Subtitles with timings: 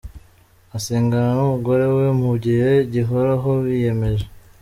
[0.77, 4.25] Asengana n’umugore we mu gihe gihoraho biyemeje.